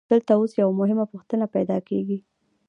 خو 0.05 0.09
دلته 0.13 0.31
اوس 0.35 0.51
یوه 0.61 0.73
مهمه 0.81 1.05
پوښتنه 1.13 1.45
پیدا 1.55 1.77
کېږي 1.89 2.17